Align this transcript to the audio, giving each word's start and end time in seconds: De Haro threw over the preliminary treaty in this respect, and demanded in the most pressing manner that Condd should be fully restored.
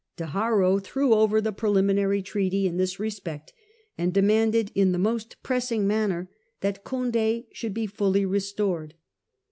De 0.17 0.25
Haro 0.25 0.79
threw 0.79 1.13
over 1.13 1.39
the 1.39 1.51
preliminary 1.51 2.23
treaty 2.23 2.65
in 2.65 2.77
this 2.77 2.99
respect, 2.99 3.53
and 3.99 4.11
demanded 4.15 4.71
in 4.73 4.93
the 4.93 4.97
most 4.97 5.35
pressing 5.43 5.85
manner 5.85 6.27
that 6.61 6.83
Condd 6.83 7.45
should 7.51 7.75
be 7.75 7.85
fully 7.85 8.25
restored. 8.25 8.95